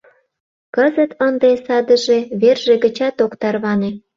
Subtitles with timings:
[0.75, 3.89] Кызыт ынде садыже верже гычат ок тарване.